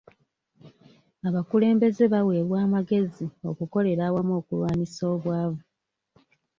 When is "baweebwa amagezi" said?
2.13-3.25